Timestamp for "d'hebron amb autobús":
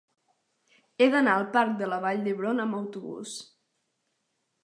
2.27-3.37